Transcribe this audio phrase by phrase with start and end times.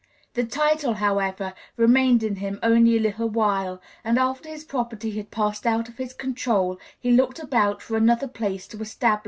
[0.33, 5.29] The title, however, remained in him only a little while, and after his property had
[5.29, 9.19] passed out of his control he looked about for another place to establish himself.